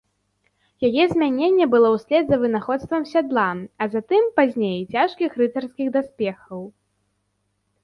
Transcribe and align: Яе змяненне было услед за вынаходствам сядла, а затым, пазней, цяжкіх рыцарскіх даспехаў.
Яе 0.87 1.03
змяненне 1.11 1.67
было 1.73 1.91
услед 1.97 2.25
за 2.31 2.37
вынаходствам 2.45 3.05
сядла, 3.11 3.45
а 3.85 3.89
затым, 3.97 4.23
пазней, 4.41 4.75
цяжкіх 4.97 5.29
рыцарскіх 5.45 5.87
даспехаў. 6.01 6.61